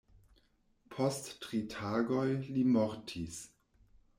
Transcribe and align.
Post 0.95 1.29
tri 1.43 1.61
tagoj 1.75 2.27
li 2.57 2.67
mortis. 2.77 3.41